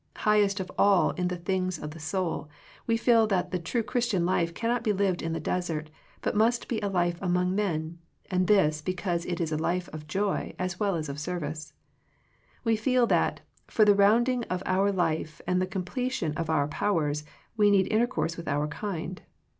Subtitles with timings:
[0.17, 2.49] Highest of all in the things of the soul,
[2.87, 5.91] we feel that the true Christian life cannot be lived in the desert,
[6.23, 7.99] but must be a life among men,
[8.31, 11.73] and this because it is a life of joy as well as of service.
[12.63, 17.23] We feel that, for the rounding of our life and the completion of our powers,
[17.55, 19.21] we need intercourse with our kind.